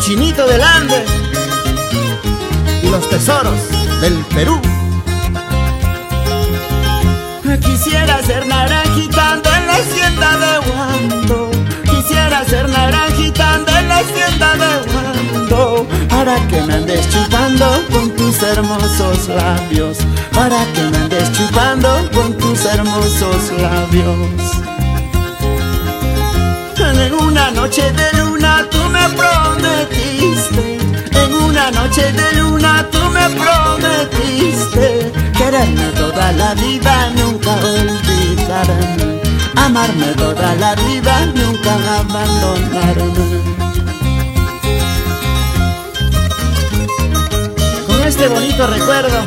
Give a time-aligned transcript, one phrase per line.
[0.00, 1.04] chinito del Ande
[2.82, 3.60] y los tesoros
[4.00, 4.60] del Perú.
[7.60, 11.50] Quisiera ser naranjita en la hacienda de Wando.
[11.84, 15.86] Quisiera ser naranjita en la hacienda de Wando.
[16.08, 19.98] Para que me andes chupando con tus hermosos labios.
[20.34, 24.75] Para que me andes chupando con tus hermosos labios.
[27.46, 30.78] En una noche de luna tú me prometiste.
[31.12, 35.12] En una noche de luna tú me prometiste.
[35.38, 39.20] Quererme toda la vida, nunca olvidarme.
[39.54, 43.14] Amarme toda la vida, nunca abandonarme.
[47.86, 49.18] Con este bonito recuerdo,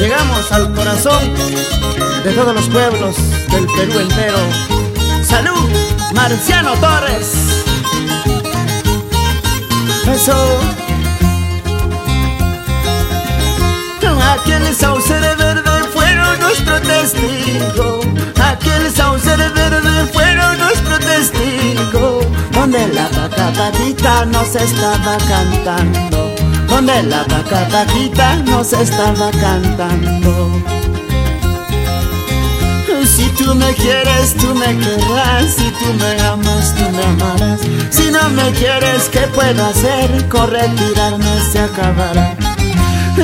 [0.00, 1.34] llegamos al corazón
[2.24, 3.16] de todos los pueblos
[3.50, 4.77] del Perú entero.
[5.28, 5.68] Salud,
[6.14, 7.32] Marciano Torres.
[10.10, 10.34] Eso.
[14.32, 18.00] Aquel sauce de verde fueron nuestro testigo.
[18.42, 22.20] Aquel sauce de verde fueron nuestro testigo.
[22.52, 26.34] Donde la vaca patita nos estaba cantando.
[26.68, 30.87] Donde la vaca patita nos estaba cantando.
[33.68, 35.56] Me quieres, tú me querrás.
[35.56, 37.60] Si tú me amas, tú me amarás.
[37.90, 40.26] Si no me quieres, ¿qué puedo hacer?
[40.30, 42.34] Corre, tirarme, se acabará.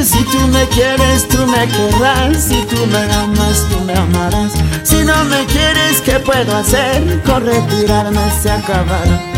[0.03, 2.45] Si tú me quieres, tú me querrás.
[2.45, 4.53] Si tú me amas, tú me amarás.
[4.83, 7.22] Si no me quieres, ¿qué puedo hacer?
[7.22, 9.33] Corre, tirarme, se acabará.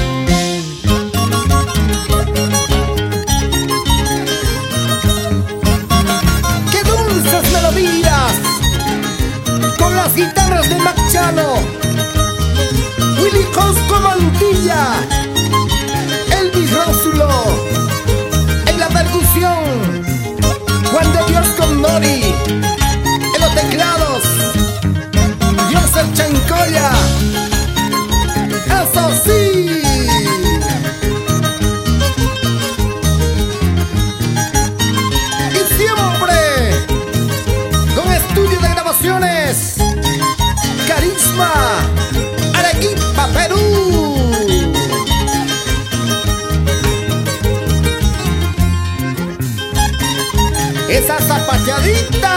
[50.96, 52.34] Esa zapateadita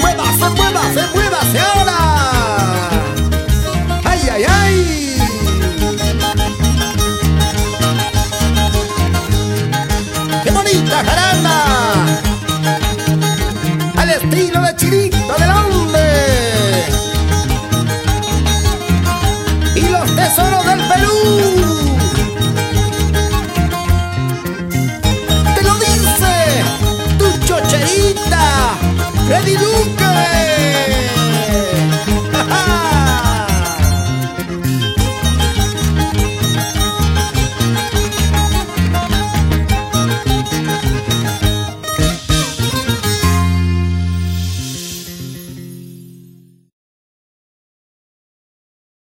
[0.00, 1.98] Muévase, muévase, muévase ahora.
[4.04, 5.16] Ay, ay, ay.
[10.42, 11.56] ¡Qué bonita jarana!
[13.96, 15.89] Al estilo de Chirito del Ande
[29.30, 29.99] Ready, do.